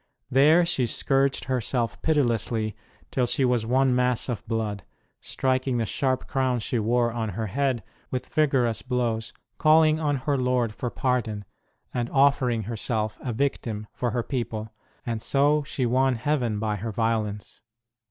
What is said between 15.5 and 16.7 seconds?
she won Heaven